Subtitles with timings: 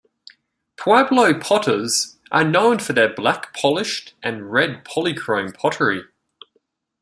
[0.77, 6.01] Pueblo potters are known for their black polished and red polychrome pottery.